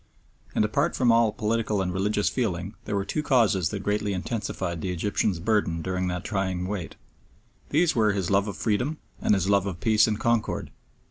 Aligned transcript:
And 0.55 0.65
apart 0.65 0.95
from 0.95 1.11
all 1.11 1.31
political 1.31 1.79
and 1.79 1.93
religious 1.93 2.27
feeling 2.27 2.73
there 2.85 2.95
were 2.95 3.05
two 3.05 3.21
causes 3.21 3.69
that 3.69 3.83
greatly 3.83 4.13
intensified 4.13 4.81
the 4.81 4.89
Egyptian's 4.91 5.37
burthen 5.37 5.83
during 5.83 6.07
that 6.07 6.23
trying 6.23 6.65
wait. 6.65 6.95
These 7.69 7.95
were 7.95 8.13
his 8.13 8.31
love 8.31 8.47
of 8.47 8.57
freedom 8.57 8.97
and 9.21 9.35
his 9.35 9.47
love 9.47 9.67
of 9.67 9.79
peace 9.79 10.07
and 10.07 10.19
concord. 10.19 10.71